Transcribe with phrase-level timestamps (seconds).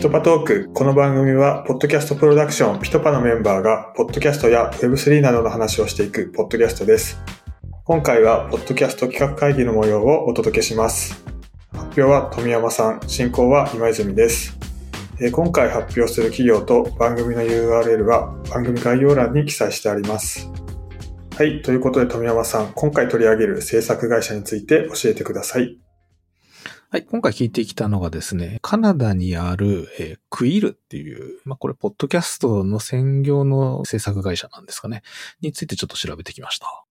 [0.00, 0.70] ピトパトーク。
[0.72, 7.22] この番組は、ポッドキャストプロダクションピトパのメンバーが、ポッドキャストや Web3 などの話をしていくポッドキャストです。
[7.84, 11.22] 今回は、ポッドキャスト企画会議の模様をお届けします。
[11.72, 14.56] 発表は富山さん、進行は今泉です。
[15.32, 20.50] 今回発表する企業と番組の URL は番組概要欄に記載してあります。
[21.36, 21.60] はい。
[21.60, 25.76] ということで富山さん、今回取り上げる制作会社について教えてください。
[26.92, 35.02] はい、今回聞いてきたのがですね、カナダにある、えークイルっていう、まあ、これ、ポッドキャストの専業の制作会社なんですかね、
[35.40, 36.84] についてちょっと調べてきました。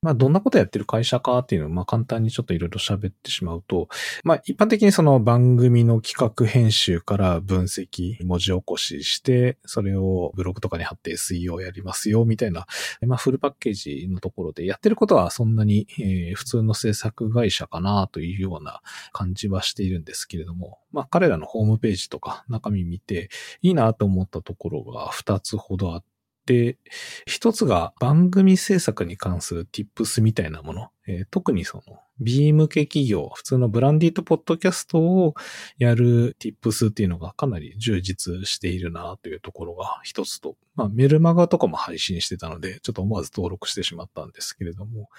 [0.00, 3.88] まあ、どんなことやってる会社かっていうのを、まあ、簡単にちょっといろいろ喋ってしまうと、
[4.22, 12.66] まあ、一般的にその番組の企画編集から分析、文字起こしして、それをブログとかに貼って SEO やりますよ、みたいな、
[13.06, 18.80] まあ、フルパッケージのところでやってることはそんなに、えー普通の制作会社かなというような
[19.12, 23.28] 感じはしているんですけれども、まあ彼らのホームページとか中身見て
[23.60, 26.17] いいなと思ったところが2つほどあって、
[26.48, 26.78] で
[27.26, 35.34] 一つが番組制作に関する tips みたいなもの、えー特にその B 向け企業、普通のブランディートポッドキャストを
[35.76, 45.10] やる tips っていうのがかなり充実しているなというところが一つと、まあメルマガとかも配信してたので、ちょっと思わず登録してしまったんですけれども、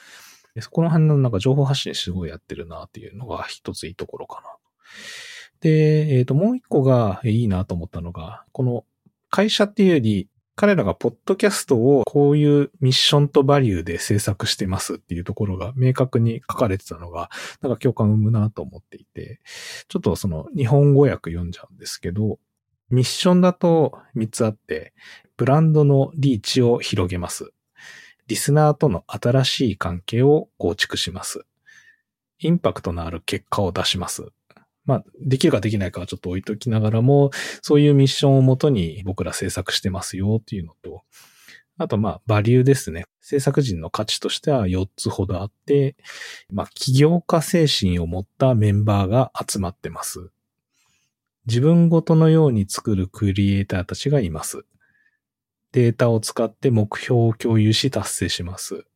[0.60, 4.50] そこの辺のなんか情報発信すごいやってるなっていうのが一ついいところかな。
[5.62, 8.86] で、えっ、と、もう一個がいいなと思ったのが、この
[9.30, 10.28] 会社っていうより、
[10.60, 17.30] 彼らがポッドキャストをこういうミッションとバリューで制作してますっていうところが明確に書かれてたのが、
[17.62, 19.40] なんか共感を生むなと思っていて、
[19.88, 22.40] ちょっとその日本語訳読んじゃうんですけど、
[22.90, 24.92] ミッションだと3つあって、
[25.38, 27.54] ブランドのリーチを広げます。
[28.28, 31.46] リスナーとの新しい関係を構築します。
[32.40, 34.34] インパクトのある結果を出します。
[34.90, 37.30] まあ、できるかできないかはちょっと置いときながらも、
[37.62, 41.04] そういうミッションをもとに僕ら制作してますよっていうのと、
[41.78, 43.06] あとまあ、バリューですね。
[43.22, 45.96] 制作人の価値としては4つほどあって、
[46.52, 50.32] まあ、起業家精神を持ったメンバーが集まってます。
[51.46, 54.66] 自分ごとのように作るクリエイターたちがいます。
[55.72, 58.89] データを使って目標を共有し達成します。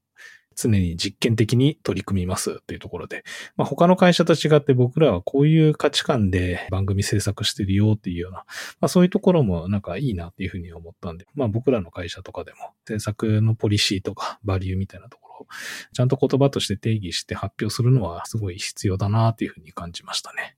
[0.56, 3.24] 常に実験的に取り組みますっていうところで、
[3.56, 8.46] まあ、他の会社と違って僕らはこういう価値観で番組制作してるよっていうような、
[8.80, 15.48] まあ、そういうところもなんかいいなっていうふうに思ったんで、まあ僕らの会社とかでも制作のポリシーとかバリューみたいなところを
[15.94, 20.56] ちゃんと言葉として定義して発表するのはすごい必要だなっていうふうに感じましたね。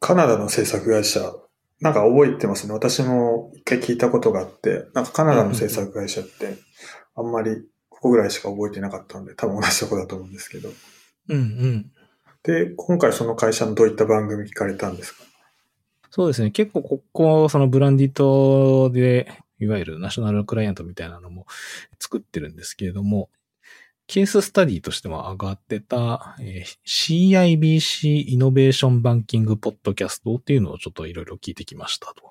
[0.00, 1.20] カナダの制作会社、
[1.80, 2.72] なんか覚えてますね。
[2.72, 6.56] 私も一回聞いたことがあって、なんかカナダの制作会社って、
[7.14, 7.64] あんまり
[7.98, 10.70] ここぐらいしか覚えてなかったんで、多分同じとこだと思うんですけど。
[11.28, 11.90] うんうん。
[12.44, 15.24] で、今回その会社のどういった番組聞かれたんですか？
[16.10, 16.52] そうですね。
[16.52, 21.46] 結構ここ、そのブランディットで、いわゆるナショナルクライアントみたいなのも
[21.98, 23.28] 作ってるんですけれども、
[24.06, 32.27] ケーススタディとしても上がってた、えー CIBC イノベーションバンキングポッドキャストっていうのをちょっといろいろ聞いてきましたと。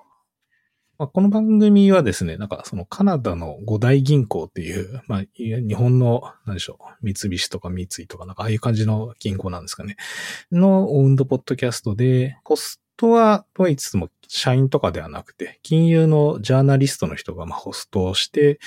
[0.98, 9.96] まあ、この番組はですね、なんかそのカナダの五大銀行っていう、まあ、日本の、なんでしょう、三菱とか三井とかなんかああいう感じの銀行なんですかね。
[10.50, 18.60] のオウンドポッドキャストで、コストは、とは言いつも、社員とかではなくて、金融のジャーナリストの人がまあホストをして、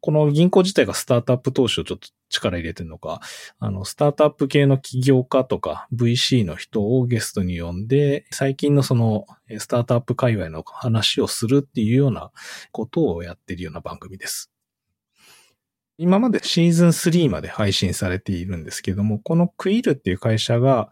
[0.00, 3.20] この銀行自体がスタートアップ投資をちょっと力入れてるのか、
[3.58, 9.26] あの、スタートアップ系の起業家とか VC の人をゲストに呼んで、最近のその、
[9.58, 12.32] スタートアップ界隈の話をするっていうような
[12.72, 14.50] ことをやってるような番組です。
[15.98, 20.90] 今までシーズン3まで配信されているんですけども、このクイルっていう会社が、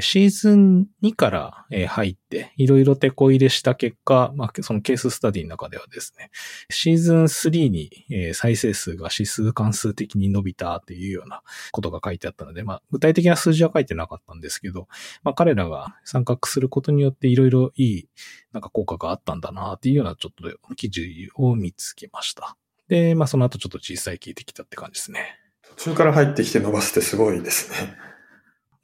[0.00, 6.30] シーズン2から入って、いろいろ手こ入れした結果、まあ、そのケーススタディの中ではですね、
[6.68, 14.88] シーズン3にえー再生数が指数関数的に伸びたっていうようなことが書いてあったので、まあ、具体的な数字は書いてなかったんですけど、
[15.22, 18.08] まあ、彼らが参画することによっていろいろいい、
[18.52, 22.56] なんか効果があったんだなっていうようなちょっと記事を見つけました。
[22.90, 25.38] で、まあ、その後ちょっと実際聞いてきたって感じですね。
[25.62, 27.96] 途中から入ってきて伸ばすってすごいですね。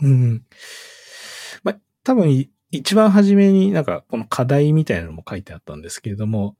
[0.00, 0.44] うん。
[1.64, 6.56] まあ、多分い、一番初めになんかこの課題みたいなのも書いてあったんですけれども、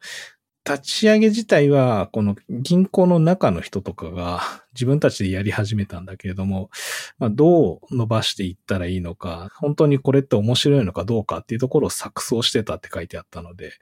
[0.69, 4.41] 立ち上げ自体は、この銀行の中の人とかが
[4.75, 6.71] 自分たちでやり始めたんだけれども、
[7.19, 13.75] まあ、どう伸ばしていったらいいのか、本当にこれって面白いのかどうかっていうところを錯綜してたって書いてあったので、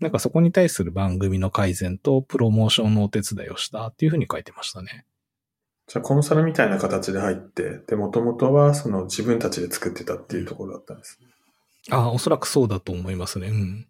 [0.00, 5.06] なんかそこに対する番組の改善とプロモーションのお手伝いをしたっていうふうに書いてましたね。
[5.86, 11.28] じゃあコンサルみたいな形で入って、で、もともとはその自分たちで作ってたっていうところだったんですね。
[11.90, 13.48] ああ、おそらくそうだと思いますね。
[13.48, 13.86] うん。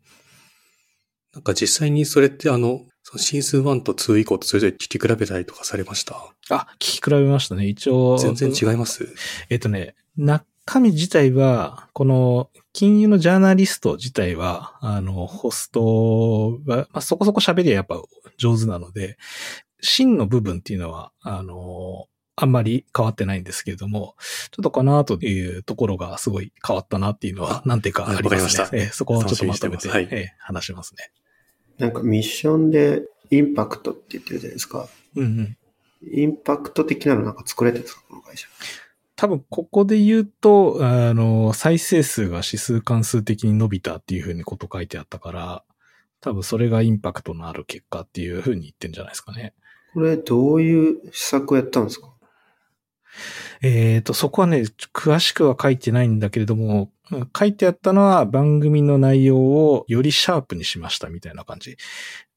[1.33, 6.17] なんか実際にそれってあの、そのシーズン1と2以降とそれぞれ聞き比べたりとかされました？
[6.51, 7.67] あ、聞き比べましたね。
[7.67, 8.19] 一応。
[8.19, 9.07] 全然違います？
[9.51, 10.45] えっとね、中
[10.81, 18.03] 身自体は、この、金融のジャーナリスト自体は、あの、ホストが、まあ、そこそこ喋りはやっぱ
[18.37, 19.17] 上手なので、
[19.81, 24.17] 真の部分っていうのは、あの、あんまり変わってないんですけれども、
[24.51, 28.25] ちょっとこの後というところがすごい変わったなっていうのは、何ていうかありますね。
[28.25, 31.13] わかりましたええそこをちょっとまとめて、てはいええ話しますね。
[31.79, 34.89] なんかミッションでインパクトって言ってるじゃないですか。
[35.15, 35.57] うんうん。
[36.13, 38.49] インパクト的なのなんか作れてるんですかこの会社。
[39.17, 45.65] 多分ここで言うと、あの、再生数が指数関数的に伸びたっていうふうにこと書いてあったから、
[46.21, 49.55] 多分それがインパクトのある結果っていうふうに言ってんじゃないですかね。
[49.93, 52.13] これどういう施策をやったんですか？
[53.63, 61.77] えっ、と、そこはね、詳しくは書いてないんだけれども、うん書いてあったのは番組の内容をよりシャープにしましたみたいな感じっ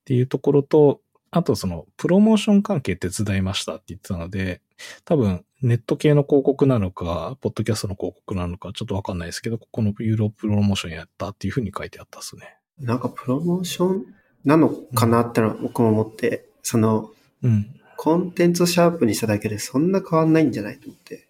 [0.04, 1.00] ていうところと、
[1.32, 4.62] あとその、プロモーション関係手伝いましたって言ってたので、
[5.06, 12.56] 多分、ネット系の広告なのか、ポッドキャストの広告なのか、ちょっとわかんないですけど、ここのユーロプロモーションやったっていうふうに書いてあったですね。
[12.80, 14.06] なんかプロモーション
[14.46, 17.12] なのかなってのは僕も思って、その
[17.44, 17.74] うん。
[18.00, 21.28] コンテンツをシャープにしただけでそんな変わんないんじゃないと思って。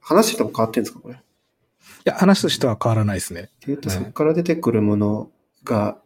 [0.00, 1.16] 話しても変わってんですかこれ？
[1.16, 1.20] っい
[2.06, 3.50] や、話としては変わらないですね。
[3.60, 5.30] ていうとねそこから出てくるもの
[5.64, 5.98] が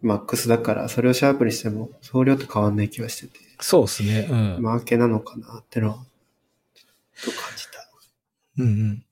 [0.00, 4.28] マックスだから、それをシャープにしても総量って変わんない気がしてて、そうですね。
[4.30, 4.62] うん。
[4.62, 5.94] マーケなのかなってのは、
[7.14, 7.88] ちょっと感じた。
[8.58, 9.04] うんうん。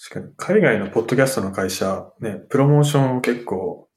[0.00, 3.88] 確かに、海外のポッドキャストの会社、ね、プロモーションを結構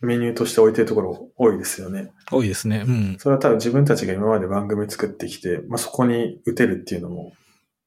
[0.00, 2.12] メニューとして置いてるところ多いですよね。
[2.30, 2.84] 多いですね。
[2.86, 3.16] うん。
[3.18, 7.32] それは多分自分たちが今まで番組作ってきて、まあ、そこに打てるっていうのも、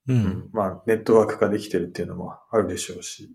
[0.07, 0.13] う。
[0.13, 3.31] うんん、まあ、ネットワーク化できてるっていうのもあるでしょうし。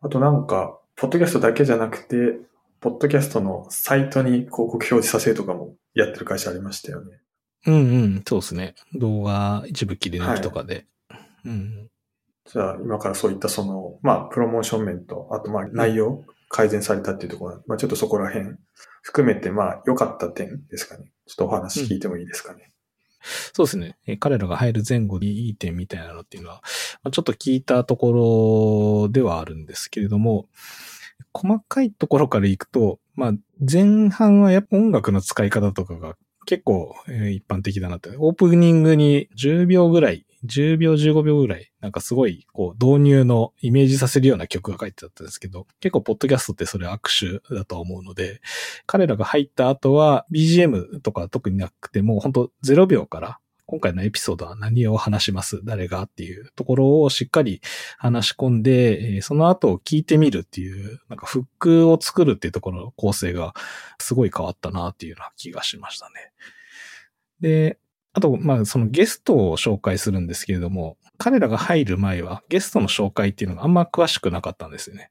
[0.00, 2.38] あとなんか、ポッドキャストだけじゃなくて、
[2.80, 7.20] ポッドキャストのサイトに広告表示させるとかもやってる会社ありましたよね。
[7.66, 8.22] うんうん。
[8.26, 8.74] そうですね。
[8.94, 10.86] 動画一部切り抜きとかで。
[11.44, 11.88] うん。
[12.46, 18.56] じゃあ、今からそういったその、まあ、プロモーション面と、あとまあ、内容改善されたっていうところ、まあ、ちょっとそこら辺
[19.02, 21.10] 含めて、まあ、良かった点ですかね。
[21.26, 22.72] ちょっとお話聞いてもいいですかね。
[23.52, 23.96] そうですね。
[24.06, 26.62] えー彼らが入る前後にいい点みたいなのっていうのは、
[27.02, 30.48] まあちょっと聞いたところではあるんですけれども、
[31.32, 36.16] 細かいところからいくと、まあ、前半はやっぱ音楽の使い方とかが
[36.48, 38.08] 結構、一般的だなって。
[38.16, 48.40] オープニングに10秒ぐらい、10秒15秒ぐらい、なんかすごい、こう、導入のイメージさせるような曲が書いてあったんですけど、結構、ポッドキャストってそれ握手だと思うので、
[48.86, 53.38] 彼らが入った後は BGM とか特になくても、本当0秒から
[53.70, 55.60] 今回のエピソードは何を話します？
[55.62, 56.02] 誰が？
[56.04, 57.60] っていうところをしっかり
[57.98, 63.52] 話し込んで、えその後を聞いてみるっていう、なんかフックを作るっていうところの構成が
[64.00, 66.32] すごい変わったなっていうような気がしましたね。
[67.40, 67.78] で、
[68.14, 75.10] あと、まあ、そのゲストを紹介するんですけれども、彼らが入る前はゲストの紹介っていうのがあんま詳しくなかったんですよね。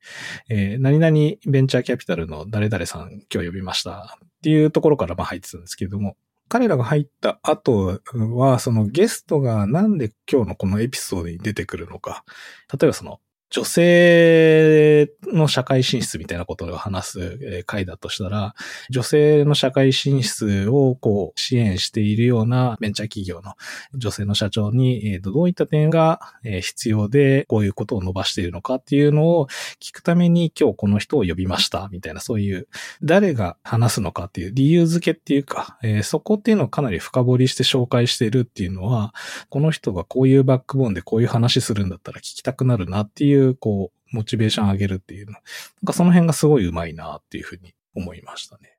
[0.50, 1.16] えー何々
[1.46, 6.18] ベンチャーキャピタルの誰々さん今日呼びましたっていうところからまあ入ってたんですけれども、
[6.50, 12.24] 彼らが入った後は、そのゲストがなんで今日のこのエピソードに出てくるのか、
[12.72, 18.56] 例えばその女性の社会進出みたいなことを話す回だとしたら、
[18.90, 23.54] 女性の社会進出をこう支援しているようなベンチャー企業の
[23.96, 29.48] 女性の社長に、どういった点が必要でこういうことを伸ばしているのかっていうのを
[29.80, 32.68] 聞くために今日この人を呼びましたみたいなそういう
[33.02, 39.14] 誰が話すのかっていう理由付けっていうか、そこっていうのをかなり深掘りして紹介しているっていうのは、
[39.50, 45.34] この人がこういうバックボーンでこういう話するんだったら聞きたくなるなっていう、うこう、モチベーション上げるっていうの。
[45.34, 45.42] なん
[45.86, 48.78] かその辺がすごい上手いなっていうふうに思いましたね。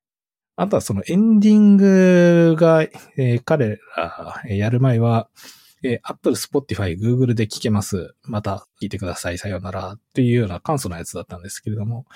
[0.56, 5.28] あとはそのエンディングが、えー彼らえーやる前は、
[5.82, 8.14] えー Apple、Spotify、Google で聞けます。
[8.22, 9.38] また聞いてください。
[9.38, 9.92] さようなら。
[9.92, 12.06] っていうような簡素なやつだったんですけれども、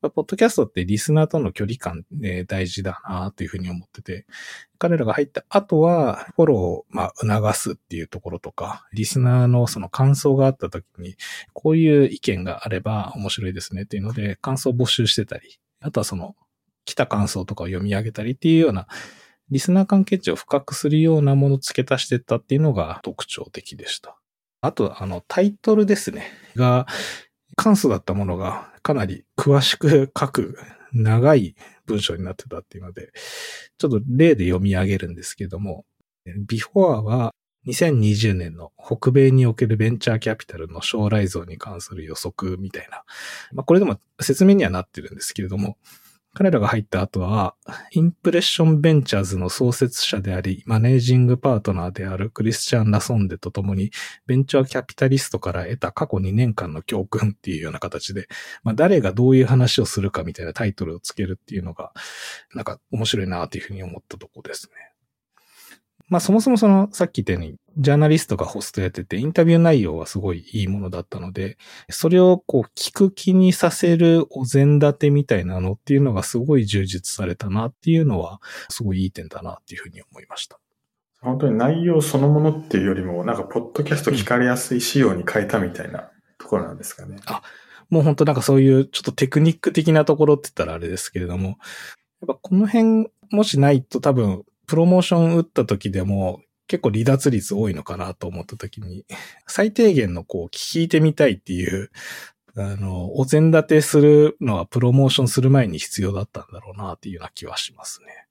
[0.00, 4.24] ポッドキャストってリスナーとの距離感、えー大事だなというふうに思ってて、
[4.78, 11.16] 彼らが入った後は、フォローを、まあ、促すっていうところとか、リスナーのその感想があった時に、
[11.52, 16.34] こういう意見があれば面白いですねっていうので、感想を募集してたり、あとはその、
[16.86, 18.86] 来た感想とかを読み上げたりっていうような、
[19.50, 24.16] リスナー関係値を深くするようなものを付け足してったっていうのが特徴的でした。
[24.60, 26.24] あと、あの、タイトルですね。
[26.54, 26.86] が、
[27.56, 30.58] 簡素だったものがかなり詳しく書く
[30.92, 31.54] 長い
[31.86, 33.12] 文章になってたっていうので、
[33.78, 35.84] ちょっと例で読み上げるんですけども、
[36.46, 37.34] ビフォアは
[37.66, 43.04] 2020年の北米におけるベンチャーキャピタルの将来像に関する予測みたいな。
[43.52, 45.76] まあ、これでも説明にはなってるんですけれども、
[46.32, 47.56] 彼らが入った後は、
[47.90, 53.90] インプレッションベンチャーズの創設者であり、マネージングパートナーであるクリスチャン・ラソンデと共に、
[54.26, 58.28] ベンチャーキャピタリストから得た過去2年間の教訓っていうような形で、
[58.62, 61.92] まあ、誰がどういう話をするかみたいなタイトルをつけるっていうのが、
[62.54, 64.89] なんか面白いなというふうに思ったとこですね。
[66.10, 71.56] まあそもそもその、さっき言ったように、ジャーナリストがホストやってて、インタビュー内容はすごいいいものだったので、
[71.88, 80.58] それをこう聞く気にさせるお膳立てみたいなのっていうのがすごい充実されたなっていうのは、すごいいい点だなっていうふうに思いました。
[81.22, 87.18] 本当に内容そのものっていうよりも、なんか、ポッドキャスト聞かれやすい仕様に変えたみたいなところなんですかね。
[87.26, 87.42] あ、
[87.90, 91.56] もう本当なんかそういうちょっとテクニック的なところって言ったらあれですけれども、やっ
[92.28, 99.04] ぱこの辺もしないと多分、プロモーション打った時でも結構離脱率多いのかなと思った時に、
[99.48, 101.90] 最低限のこう聞いてみたいっていう、
[102.54, 108.28] あの、お膳立てするのはプロモーションする前に必要だったんだろうなっていうような気はしますね。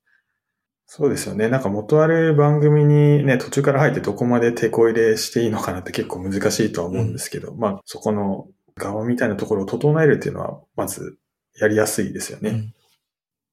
[0.86, 1.50] そうですよね。
[1.50, 11.18] なんか元ある番組にね、途中から入ってどこまで手こ入れしていいのかなって結構難しいとは思うんですけど、うん、まあそこの側みたいなところを整えるっていうのは、まず
[11.60, 12.72] やりやすいですよね。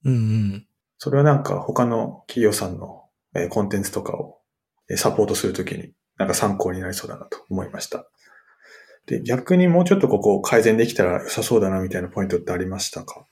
[0.05, 0.19] うん、うん、う
[0.59, 0.66] ん。
[0.99, 3.05] それはなんか他の企業さんの
[3.51, 4.39] コンテンツとかを
[4.97, 8.07] サポートするときになんか参考になりそうだなと思いました。
[9.07, 13.27] で、逆にもうちょっとここを改善できたら良さそうだなみたいなポイントってありましたか？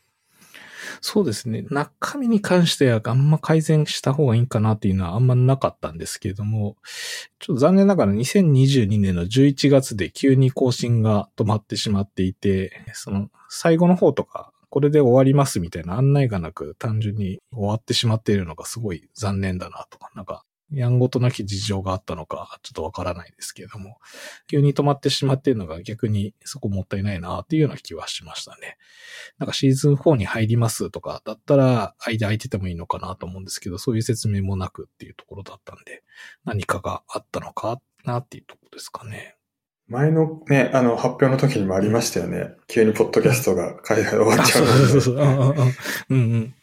[1.01, 1.67] そうですね。
[1.69, 6.77] 中身に関してはあんま改善した方がいいかなっていうのはあんまなかったんですけれども、
[7.41, 23.99] ちょっと残念ながら2022年の11月で急に更新が止まってしまっていて、その最後の方とか、これで終わりますみたいな案内がなく単純に終わってしまっているのがすごい残念だなとか、なんかやんごとなき事情があったのか、ちょっとわからないですけれども、
[24.49, 28.77] 急に止まってしまっているのが逆にそこもったいないなっていうような気はしましたね。
[29.39, 36.03] なんかシーズン4に入りますとかだったら間空いててもいいのかなと思うんですけど、そういう説明もなくっていうところだったんで、
[36.45, 39.34] 何かがあったのかなっていうところですかね。
[39.89, 42.53] 前のね、あの、発表の時にもありましたよね。
[42.69, 44.67] 急にポッドキャストが海外終わっちゃう。
[44.67, 45.17] そうそうそう。
[45.17, 45.55] うん
[46.11, 46.55] うん。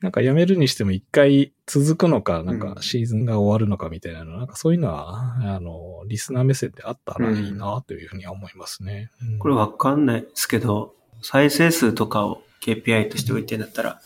[0.00, 9.10] なんかやめるにしても一回続くのか、なんかシーズンが終わるのかみたいなの、うん、なんかそういうのは、あの、リスナー目線であったらいいなというふうには思いますね。
[9.22, 14.00] うん、これわかんないですけど、再生数とかを KPI として置いてんだったら、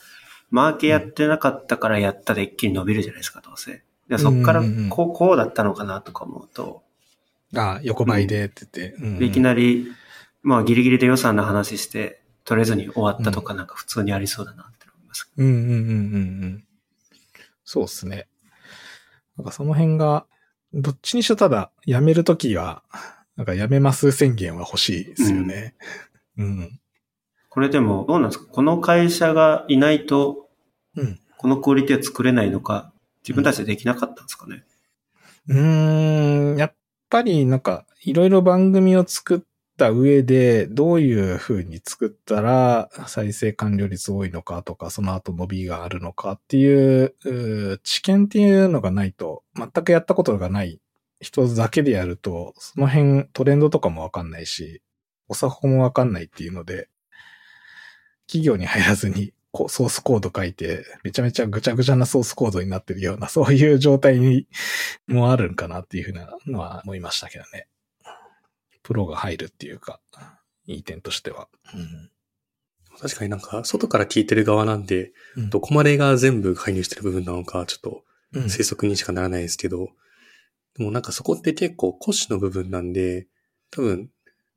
[0.51, 3.83] マーケやってなかったからやったで一気に伸びるじゃないですか、どうせ。
[4.09, 6.83] でそっからこう、こうだったのかなとか思うと。
[7.57, 8.97] ああ、横ばいでって言って。
[8.99, 9.89] うん、いきなり、
[10.43, 14.71] まあギリギリで予算の話して、取れずに終わったとかなんか普通にありそうだな
[15.09, 15.33] ます。
[15.37, 15.77] うんうんうんうんう
[16.47, 16.65] ん。
[17.65, 18.29] そうっすね。
[19.37, 20.27] なんかその辺が、
[20.73, 22.83] どっちにしろただ、辞めるときは、
[23.37, 25.75] なんか辞めます宣言は欲しいですよね。
[26.39, 26.47] うん。
[26.47, 26.81] うん、
[27.49, 28.47] これでも、どうなんですか？
[28.51, 30.49] この会社がいないと、
[30.97, 34.65] うん、このクオリティは作れないのか、自分たちでできなかったんですかね、
[35.49, 36.75] うん、うーん、やっ
[37.11, 39.41] ぱりなんか、いろいろ番組を作っ
[39.77, 50.81] た上で、どういう風に作ったら再生完了率多いのかとか、その後伸びがあるのかっていう、う知見っていうのがないと、全くやったことがない
[51.21, 54.83] 人だけでやると、その辺トレンドとかもわかんないし、
[55.29, 56.89] お作法もわかんないっていうので、
[58.27, 64.47] 企業に入らずにこうソースコード書いて、めちゃめちゃぐちゃぐちゃなソースコードになってるような、 そういう状態に
[65.07, 67.67] もあるんかなっていうふうなのは思いましたけどね。
[68.83, 69.99] プロが入るっていうか、
[70.67, 71.49] いい点としては。
[71.75, 72.11] うん、
[73.01, 79.89] 確かになんか、外から聞いてる側なんで、うん、どこまでが全部介入してる部分なのか、ちょっと推測にしかならないですけど、うん、
[80.77, 83.27] でもなんかそこって結構骨子の部分なんで、
[83.71, 84.11] 多分、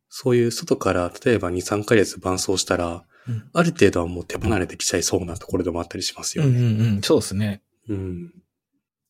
[0.09, 6.49] そういう外から例えば2、3ヶ月伴走したら、うん、ある程度はもう手離れてきちゃいそうなところでもあったりしますよね。
[6.49, 7.61] うんうんうん、そうですね。
[7.87, 8.31] うん。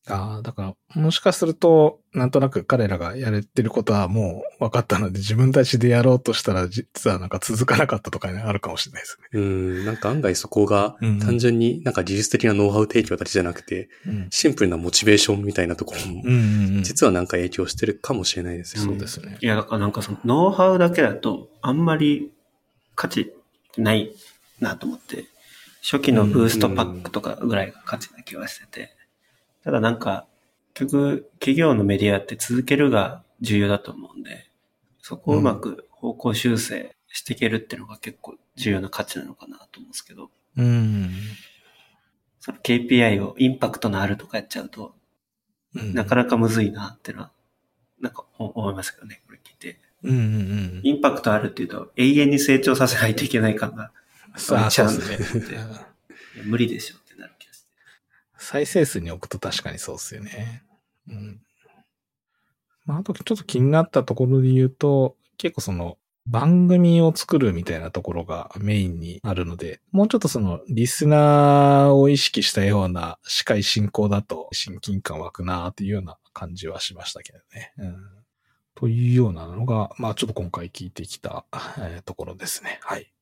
[0.08, 9.28] ああ、だから、もしかすると、なんとなく彼らがやれてることはもう分かったので、自分たちでやろうとしたら、実はなんか続かなかったとかね、あるかもしれないですね。
[9.38, 18.88] うん、なんか案外そこが、単純になんか技術的なノウハウ提供だけじゃなくて、うん、シンプルなモチベーションみたいなところも、実はなんか影響してるかもしれないですよね。
[18.88, 19.36] そうですね。
[19.40, 22.32] いや、だからなんかその、ノウハウだけだと、あんまり
[22.96, 23.34] 価値
[23.76, 24.12] ない
[24.60, 25.26] なと思って、
[25.82, 28.96] 初期のブーストパックとかぐらいが価値な気がしてて、
[29.64, 30.26] ただなんか、
[30.74, 34.50] 結局、企業のメディアって続けるが重要だと思うんで、
[35.00, 40.30] そこをうまく方向修正していけるっていうのが結構重要な価値なのかなと思うんですけど。
[40.56, 41.10] うん。
[42.38, 44.94] その KPI をインパクトのあるとかやっちゃうと、
[45.74, 47.32] なかなかむずいなってのは、
[48.00, 49.39] なんか思いますけどね、これ。
[50.02, 50.80] うんうんうん。
[50.82, 53.92] インパクトあるっていうと、永遠に成長させないといけない感が、
[54.36, 55.18] そうですね。
[56.44, 57.66] 無理でしょってなる気がして。
[58.38, 60.62] 再生数に置くと確かにそうですよね。
[61.08, 61.40] うん。
[62.86, 77.72] まあ、あとちょっと気になったところで言うと、結構その、番組を作るみたいなところがメインにあるので、もうちょっとそのリスナーを意識したような司会進行だと親近感湧くなっていうような感じはしましたけどね。
[77.78, 77.96] うん、
[78.74, 81.44] というようなのが、まあちょっと今回聞いてきた、
[81.78, 82.80] えー、ところですね。
[82.82, 83.12] はい。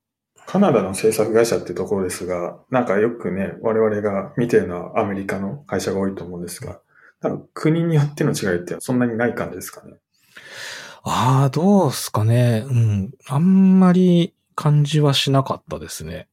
[0.46, 6.80] カナダの制作会社っていうところですが、なんかよくね、我々が見てるのはアメリカの会社が多いと思うんですが、
[7.20, 9.94] なんか国によっての違いってそんなにない感じですかね？
[11.02, 12.64] ああ、どうすかね。
[12.66, 13.10] うん。
[13.26, 16.28] あんまり感じはしなかったですね。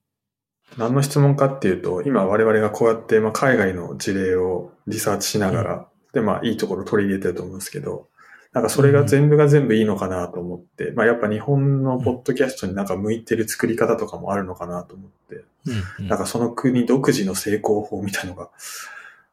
[0.77, 8.07] 何の質問かっていうと、今我々がこうやって、まあ、海外の事例をリサーチしながら、うん、で、まあいいところ取り入れてると思うんですけど、
[8.55, 15.35] なんかそれが全部が全部いいのかなと思って、うん、まあやっぱ日本のポッドキャストになんか向いてる作り方とかもあるのかなと思って、
[15.65, 18.49] うんうん、なんかその国独自の成功法みたいのが、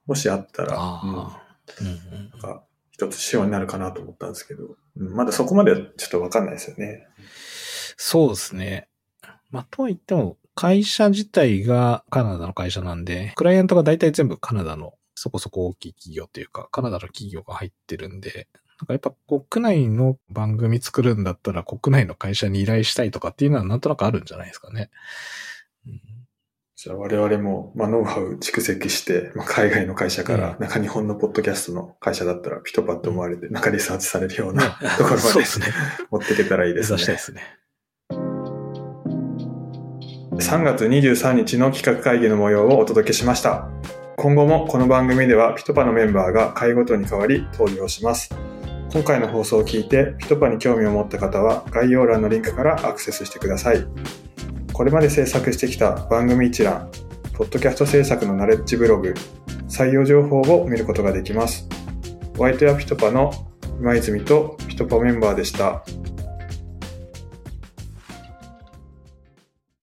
[0.09, 7.07] もしあったら、うん、なんか一つ指標になるかなと思ったんですけど、まだそこまではちょっとわかんないですよね。
[7.97, 8.88] そうですね。
[9.52, 18.49] まあ、とは言っても、会社自体がカナダの会社なんで、クライアントが大体全部カナダのそこそこ大きい企業というか、カナダの企業が入ってるんで、
[18.83, 19.12] なんかやっぱ
[19.49, 24.91] 国内の番組作るんだったら国内の会社に依頼したいとかっていうのはなんとなくあるんじゃないですかね。
[25.87, 26.01] うん
[26.75, 35.45] じゃあ我々も、まあ、ノウハウ蓄積して、まあ、海外の会社から、なんか日本のポッドキャストの会社だったら PitPa と思われて、なんかリサーチされるような ところまで
[36.11, 36.97] 持っていけたらいいですね。
[36.97, 37.43] 目指したいですね。
[40.41, 43.69] 3月23日の企画会議の模様をお届けしました。
[44.17, 48.52] 今後もこの番組ではピトパのメンバーが会ごとに変わり登場します。
[48.93, 53.87] 今回の放送を聞いてピトパに興味を持った方は概要欄のリンクからアクセスしてください。
[54.71, 56.91] これまで制作してきた番組一覧、
[57.33, 59.14] ポッドキャスト制作のナレッジブログ、
[59.66, 61.66] 採用情報を見ることができます。
[62.37, 63.33] ホワイトやピトパの
[63.81, 65.83] 今泉とピトパメンバーでした。